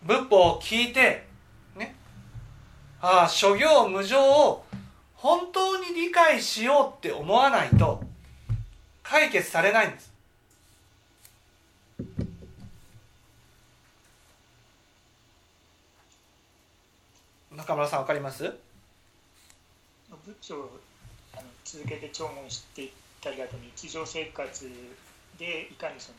[0.03, 1.27] 仏法を聞いて
[3.03, 4.63] ああ諸行無常を
[5.15, 8.03] 本当に理解しようって思わないと
[9.01, 10.11] 解決されないんです。
[17.55, 18.43] 中村さんわかります？
[18.43, 18.55] 仏
[20.49, 20.79] 教を
[21.33, 24.71] あの続けて聴聞していったりあと日常生活
[25.39, 26.17] でいかにその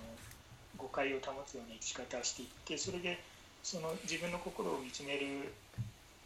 [0.77, 3.23] 誤解を保つような生き方をしていってそれで
[3.63, 5.53] その自分の心を見つめる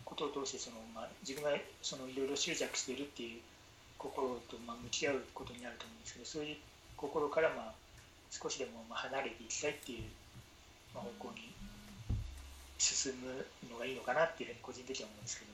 [0.07, 3.41] ことを通してその、まあ、自分がそのいろいろ執着しているっていう
[3.99, 6.57] 心とまあ向き合うことになると思うんですけどそういう
[6.97, 7.75] 心からまあ
[8.31, 10.05] 少しでもまあ離れていきたいっていう、
[10.95, 11.51] まあ、方向に
[12.79, 15.51] 進むのがいいのかなっていうふうに個人的には思うんですけど。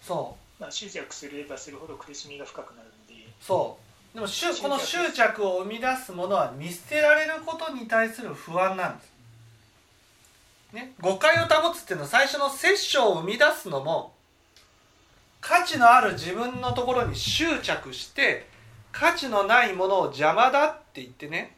[0.00, 0.62] そう。
[0.62, 3.26] まあ、執着すればするほど苦しみが深くなるので。
[3.40, 3.90] そう。
[4.14, 9.09] でも執この執着を生み出すものは見捨てられることに対する不安なんです、
[10.72, 14.14] ね、誤解を保つっていうのは最初の殺生を生み出すのも
[15.40, 18.46] 価値のある自分のところに執着して
[18.92, 21.56] 価値のないものを邪魔だって言ってね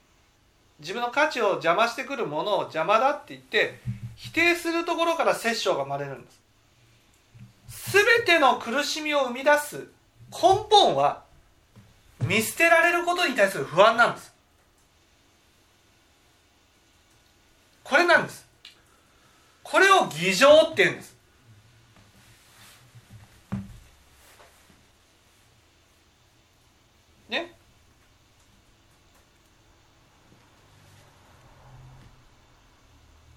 [0.81, 3.81] 自分の価値を邪魔してくるものを邪魔だって言って
[4.17, 6.43] 否定するところから殺生が生まれるんです。
[7.93, 9.89] 全ての苦しみを生み出す
[10.31, 11.23] 根本は
[12.27, 14.33] 見捨てられることに対する不安なんです。
[17.85, 18.42] これなんです。
[19.73, 21.17] これを偽情って言うんです。
[27.31, 27.55] ね？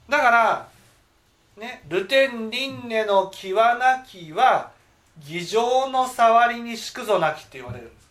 [0.10, 0.67] だから
[1.56, 4.71] ね、ルテンリンネの際なきは
[5.26, 8.10] 偽情の触りにしくぞなきって言われるんです。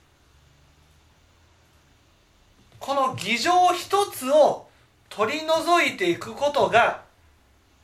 [2.80, 4.66] この偽情一つを
[5.10, 7.03] 取り除いていくことが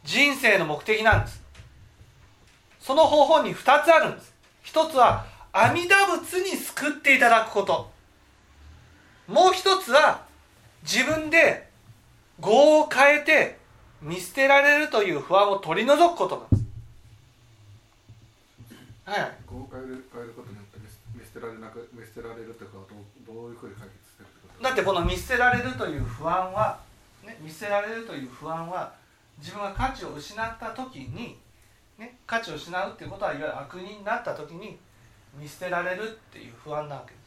[0.05, 1.43] 人生の目的なんです
[2.81, 4.33] その方法に2つあるんです
[4.63, 7.91] 一つは阿弥陀仏に救っていただくこと
[9.29, 10.23] もう一つは
[10.83, 11.69] 自分で
[12.43, 13.59] 業を変えて
[14.03, 16.65] 見捨てられるという不安を取り除くことなんです。
[19.05, 19.33] はい。
[19.47, 20.79] こう変える変えることによって
[21.15, 24.63] 見捨てられなく見捨てられるというかどうどういうふうに解決してるってこと？
[24.65, 26.81] だってこの見捨てられるという不安は、
[27.25, 28.95] ね、見捨てられるという不安は
[29.41, 31.37] 自分が価値を失った時に、
[31.99, 34.79] ね、価値を失うっていうことはいわゆる悪人になった時に
[35.35, 37.21] 見捨てられるっていう不安なわけです。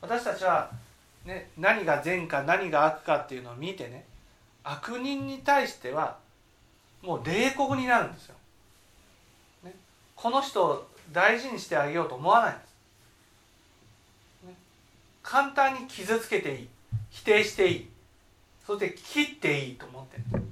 [0.00, 0.70] 私たちは、
[1.24, 4.04] ね、何が善か何が悪かっていうのを見てね
[4.64, 6.18] 悪人に対しては
[7.02, 8.34] もう冷酷になるんですよ。
[9.64, 9.74] ね、
[10.14, 14.46] この人を大事にしてあげようと思わないんです。
[14.46, 14.54] ね、
[15.22, 16.68] 簡単に傷つけていい
[17.10, 17.90] 否定していい
[18.66, 20.49] そして切っていいと思ってるんです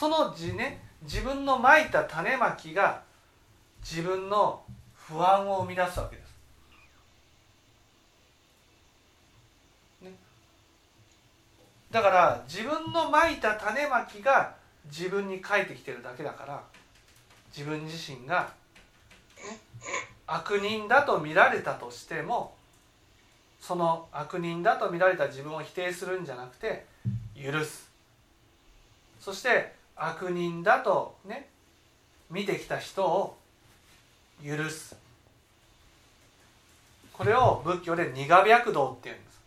[0.00, 3.02] その字ね自分のまいた種まきが
[3.82, 4.62] 自分の
[4.94, 6.30] 不安を生み出すわけです。
[11.90, 14.54] だから自分のまいた種まきが
[14.86, 16.62] 自分に返ってきてるだけだから
[17.54, 18.54] 自分自身が
[20.26, 22.54] 悪人だと見られたとしても
[23.60, 26.86] その悪人だと見られた自分を否定するんじゃなくて
[27.36, 27.90] 許す
[29.20, 31.48] そして悪人だとね
[32.30, 33.36] 見てきた人を
[34.44, 34.96] 許す。
[37.12, 39.40] これを仏教で苦白道っていうんです。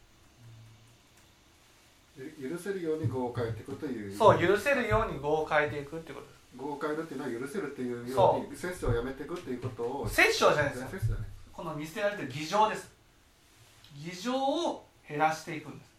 [2.39, 4.15] ゆ許せるように業を変えていくという。
[4.15, 6.39] そう許せるように業を変えていくっていうことです。
[6.59, 8.51] 業を変えるっていうのは許せるっていうよそう。
[8.51, 9.83] に摂取をやめていくっていうこと。
[9.83, 11.17] を摂生じゃないですよ。
[11.51, 12.91] この見捨てられてる偽情です。
[13.97, 15.89] 偽情を減らしていくんです。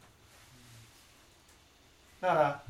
[2.21, 2.63] だから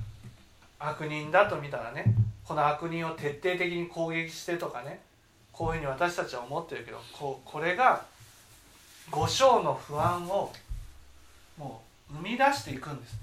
[0.87, 2.15] 悪人だと見たらね
[2.45, 5.01] この悪人を徹底的に攻撃してとかね
[5.53, 8.05] こういうふうに私たちは思ってるけどこうこれが
[9.11, 10.53] 五章の不安を
[11.57, 13.17] もう生み出していくんです。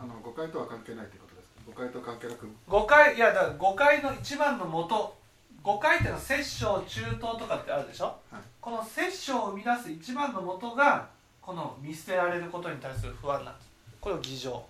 [0.00, 2.48] あの誤解とは関係ないってことです誤解と関係なく？
[2.66, 5.14] 誤解いやだから誤解の一番の元
[5.62, 8.42] 誤解っていうのは摂生中等とかってあるでしょ、はい。
[8.60, 11.08] この摂生を生み出す一番の元が
[11.42, 13.68] この見捨てられることに対する不安なんです。
[14.00, 14.64] これを偽情、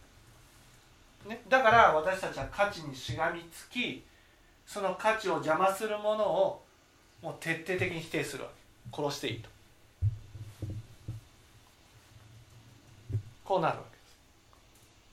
[1.28, 4.02] ね、だから私たちは価値にしがみつき
[4.66, 6.62] その価値を邪魔するものを
[7.22, 8.50] もう徹底的に否定するわ
[8.90, 8.96] け。
[9.02, 9.48] 殺していいと。
[13.44, 14.16] こうなるわけです。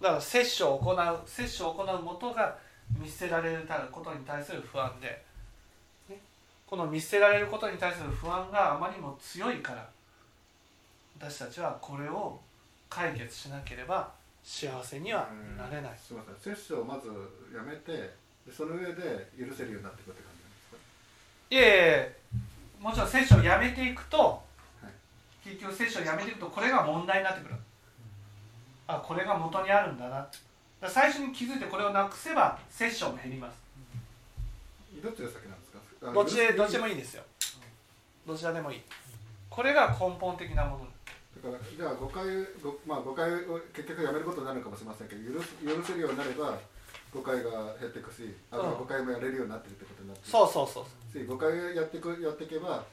[0.02, 2.58] だから摂取を行う摂取を行う元が
[2.98, 5.24] 見捨てられることに対する不安で、
[6.10, 6.18] ね、
[6.66, 9.88] この見捨てられることに対する不安があまりにも強いから
[11.22, 12.40] 私たちはこれを
[12.90, 14.10] 解決しなければ
[14.44, 15.92] 幸せにはなれない。
[16.02, 17.10] すみません摂取をまず
[17.56, 17.92] やめて
[18.48, 20.78] でその上で許せるようになっていくって感じなんですか？
[21.50, 22.16] いえいえ
[22.80, 24.42] もちろん摂取をやめていくと、
[25.46, 25.50] い。
[25.50, 27.56] 結局摂取をやめていくとこれが問題になってくる。
[28.88, 30.26] あこれが元にあるんだな。
[30.80, 33.58] だ最初に気づいてこれをなくせば摂取も減ります。
[35.04, 35.80] どっちが先なんですか？
[36.10, 37.24] あどっちどっちでもいいですよ。
[38.26, 38.82] どちらでもいい。
[39.50, 40.88] これが根本的なもの
[41.44, 42.26] だからじゃあ誤解
[42.62, 46.60] ごまあ誤解を結局やめることになるかもしれませんけど許す許せるようになれば
[47.14, 52.84] 誤解が減っていくしあとは誤解もやれるようになってるってことになってそうそうそうし誤解をやっていくやっていけば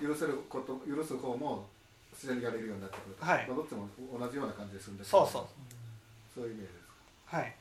[0.00, 1.66] 許せること許す方も
[2.12, 3.46] 自然にやれるようになってくると、はい。
[3.46, 5.04] まあ、どっちも同じような感じでするんで。
[5.04, 5.46] すそうそう。
[6.34, 6.88] そういうイメージです。
[7.26, 7.54] はい。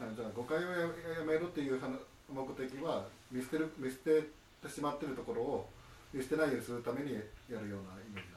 [0.00, 0.90] あじゃあ誤解をやや
[1.24, 1.94] めるっていう話
[2.26, 4.26] 目的は見捨てる見捨て
[4.58, 5.70] てしまってるところを
[6.12, 8.33] 見捨てないようにするためにやるようなイメージ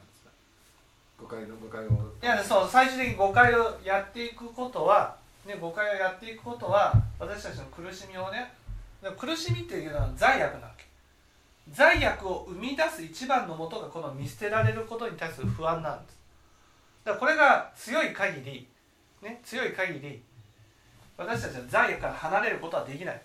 [1.20, 1.90] 誤解の誤解を。
[2.22, 5.16] いやそう最終的に誤解をやっていくことは、
[5.46, 8.52] ね、誤解をやっていくことは私たちの苦しみをね
[9.16, 10.84] 苦しみっていうのは罪悪なわけ。
[11.70, 16.18] 罪悪を生み出す一番のもとがこの見捨てられることに対する不安なんです。
[17.04, 18.66] だからこれが強い限り、
[19.22, 20.22] ね、強い限り
[21.16, 23.22] 私たちは罪悪から離れることはできない、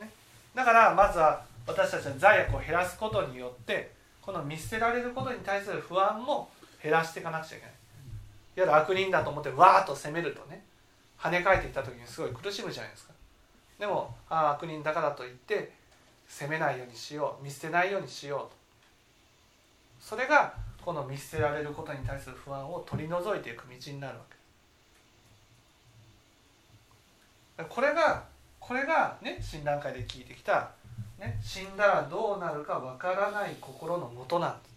[0.00, 0.10] ね、
[0.54, 3.92] だからまずは私たちは罪悪を減らすことによって
[4.22, 6.50] この見捨てられることに対する不安も
[6.82, 7.74] 減らしていかなくちゃいけない。
[8.56, 10.62] いわゆる悪人だと思ってわーっと責めるとね
[11.18, 13.12] 跳ね返ってきた時にすごい苦しむじゃないですか。
[13.78, 15.72] でもああ悪人だからといって
[16.28, 18.50] 責めないようにしよう見捨てないようにしようと。
[20.00, 20.54] それが
[20.84, 24.24] この見捨てられることに対する不安を取り除いていく道になるわ
[27.56, 27.64] け。
[27.64, 28.24] これが
[28.58, 30.70] これがね診断会で聞いてきた、
[31.20, 34.70] ね、死んだらどうなるかわからない心のもとなんで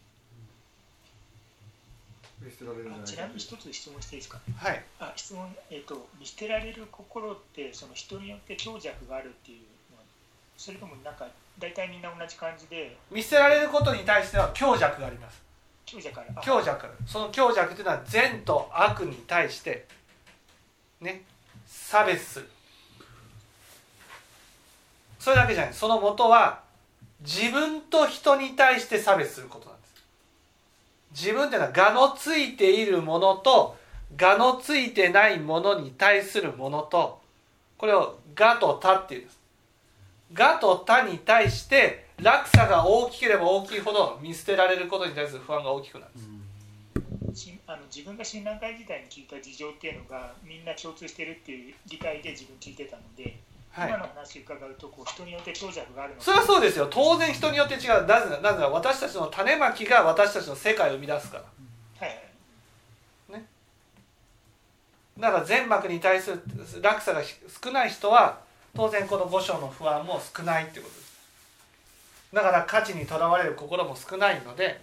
[2.51, 2.57] す
[3.05, 4.37] ちなみに一つ質問していいですか？
[4.57, 4.83] はい。
[4.99, 9.59] あ質問、えー、と見捨てられる心ってその人によって強弱があるっていう
[9.93, 10.03] のは
[10.57, 11.25] それともなんか
[11.57, 12.97] 大体みんな同じ感じで？
[13.09, 15.41] 見捨てられることに対しては強弱があります。
[15.85, 16.29] 強弱ある。
[16.35, 16.41] あ。
[16.41, 16.85] 強弱。
[17.07, 19.85] その強弱というのは善と悪に対して
[20.99, 21.21] ね
[21.65, 22.49] 差別する
[25.23, 25.73] それだけじゃない。
[25.73, 26.63] その元は
[27.21, 29.93] 自分と人に対して差別することなんです。
[31.11, 33.77] 自分っていうのは我のついているものと
[34.21, 37.21] 我のついてないものに対するものと
[37.77, 39.39] これを我と他っていうんです。
[40.37, 46.13] 我と他に対して落差が大きければ大きいほど見捨てられることに対する不安が大きくなるん
[47.31, 47.49] です。
[47.65, 53.37] あの自分が診断会時代に聞いた事情っていうのがみんな共通してるっていう理解で自分聞いてたので、
[53.73, 53.89] はい。
[53.89, 56.87] 今の話伺うとこう人によって強弱があるのそれはそうですよ。
[56.89, 58.05] 当然人によって違う。
[58.05, 61.43] なぜなぜ私たちの種まきが私たちの世界を生み出すから。
[61.43, 62.15] はい
[63.31, 63.41] はい。
[65.19, 66.41] だから全幕に対する
[66.81, 68.39] 落差が少ない人は
[68.75, 71.13] 当然この五章の不安も少ないってことです。
[72.31, 74.79] だから価値にとらわれる心も少ないので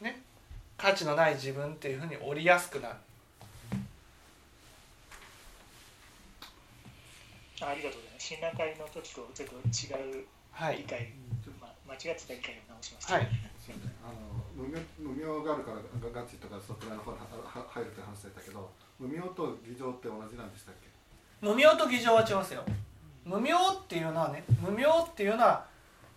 [0.00, 0.20] ね。
[0.78, 2.94] 価値のない自分っていうふうに折りやすくなる
[7.62, 8.26] あありがとうございます。
[8.26, 11.12] 診断会の時とちょっと違うはい理解、
[11.60, 13.28] まあ、間違ってた理解を直しました、はい
[14.02, 15.82] あの無明無明があるからが
[16.12, 20.90] ガチとかそちらの方にはは入るって話でしたけど無明と偽情って同じなんでしたっけ？
[21.40, 22.64] 無明と偽情は違いますよ。
[23.24, 25.64] 無明っていうのはね無明っていうのは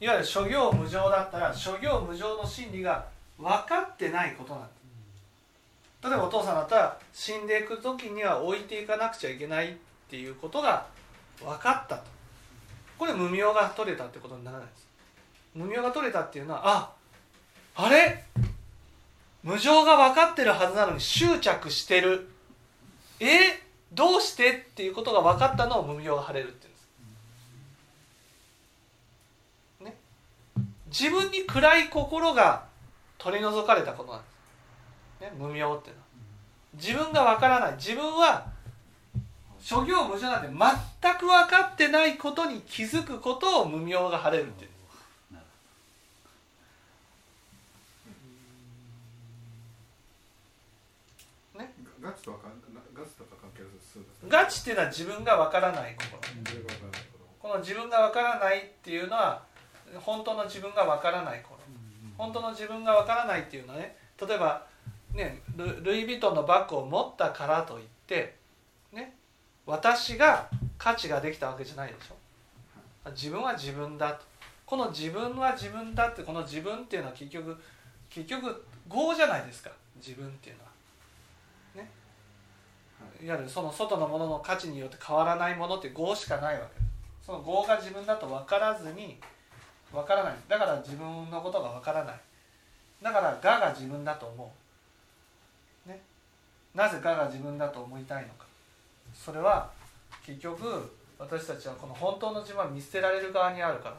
[0.02, 3.06] いわゆる諸行無常だったら諸行無常の真理が
[3.38, 4.74] 分かってないことなんで
[6.02, 9.76] す例えばお父さんだったら死んでいく時には置いていかなくちゃいけないっ
[10.10, 10.88] ていうことが
[11.40, 12.04] 分かったと。
[12.98, 14.88] これ無明が取れたってことにならないです。
[15.54, 16.92] 無明が取れたっていうのはあ
[17.76, 18.24] あれ？
[19.44, 22.30] 無常が分かってるはずなのに執着してる。
[23.20, 23.28] え？
[23.94, 26.80] どうしてっていうことが分かったのを無明が晴れるっていうんで
[29.82, 29.98] す、ね、
[30.88, 32.66] 自分に暗い心が
[33.18, 34.28] 取り除かれたことなんで
[35.28, 36.08] す、ね、無明っていうのは。
[36.74, 37.74] 自分が分からない。
[37.76, 38.48] 自分は
[39.66, 44.70] 諸行無常なんて全く分かってないことに気づくことを無明が晴れるっていう。
[44.70, 44.76] ん。
[51.58, 52.32] ですガチと
[52.94, 53.64] ガチとか関係
[54.30, 56.20] ガチっていうのは自分が分からない心
[57.40, 59.42] この自分が分からないっていうのは
[59.96, 61.60] 本当の自分が分からない頃
[62.20, 64.68] 本当の自分が分からないっていうのはね例えば
[65.16, 68.36] ねルルイ・ヴィトンのバッグを持ったからといって
[68.94, 69.16] ね？
[69.66, 72.16] 私が価値ができたわけじゃないでしょ。
[73.12, 74.26] 自分は自分だと。
[74.66, 77.56] この自分は自分だってこの自分っていうのは結局
[78.10, 79.72] 結局業じゃないですか。
[79.98, 80.70] 自分っていうのは。
[81.76, 81.90] ね。
[83.24, 83.30] い。
[83.30, 86.82] わゆるその外のものの価値によって変わらないものって業しかないわけ。
[87.26, 89.20] その業が自分だと分からずに
[89.92, 90.34] 分からない。
[90.48, 92.20] だから自分のことが分からない。
[93.02, 94.54] だから我が自分だと思
[95.86, 96.02] う、ね、
[96.74, 98.45] なぜ我が自分だと思いたいのか
[99.16, 99.72] それは
[100.26, 103.96] 結局私たちはこの本当の自分は見捨てられる側にあるから。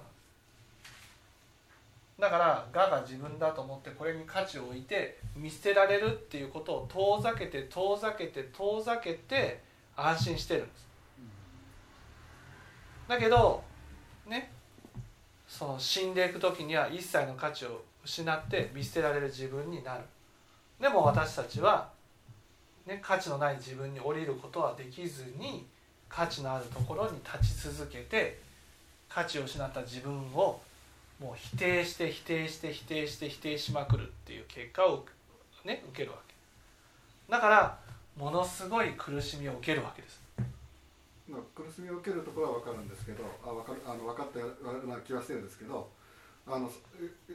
[2.19, 9.61] だから我が自分だと思ってこれに価値を置いて見捨てられるっていうことを遠ざけて遠ざけて遠ざけて
[9.97, 10.87] 安心してるんです。
[13.09, 13.63] だけど
[14.27, 14.51] ね
[15.47, 20.01] その死んでいく時には一切の価値を失って見捨てられる自分になる。
[20.81, 21.91] でも私たちは、
[22.87, 25.67] ね、価値のない自分に降りることはできずに
[26.09, 28.39] 価値のあるところに立ち続けて
[29.09, 30.61] 価値を失った自分を
[31.21, 35.05] もう否定して否定して否定して否定しまくるっていう結果を、
[35.65, 36.35] ね、受けるわけ。
[37.33, 37.79] だから
[38.17, 40.21] ものすごい苦しみを受けるわけです、
[41.55, 45.89] 苦しみを受けるところは分かるんですけどあ分かるあの分かったような気はしてるんですけど
[46.49, 46.75] あのそ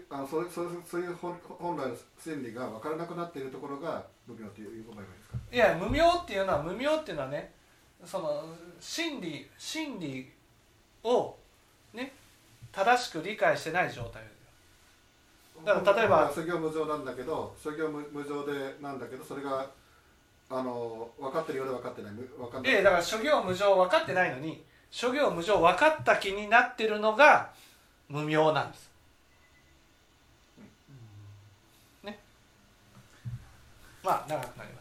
[0.10, 5.38] あのそそうそういう本本来の真理が分からなくなっているところが無明といういうことですか？
[5.52, 7.52] いや無明っていうのは無明っていうのはね
[8.06, 8.46] その
[8.80, 10.32] 真理真理
[11.04, 11.36] を
[11.94, 12.14] ね
[12.72, 14.24] 正しく理解してない状態。
[15.66, 19.70] だから例えば諸行無常なんだけど諸行無無常でなんだけどそれが
[20.50, 22.12] あの分かってるようで分かってない。
[22.14, 22.74] む分かんない。
[22.74, 27.52] ええだから諸行無常分かってないのに諸行無常分かった気になってるのが
[28.10, 28.90] 無明なんです
[32.04, 32.18] ね
[34.04, 34.81] まあ長くなりま